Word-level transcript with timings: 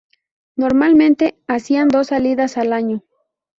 Normalmente 0.55 1.37
hacían 1.45 1.87
dos 1.87 2.07
salidas 2.07 2.57
al 2.57 2.73
año. 2.73 3.03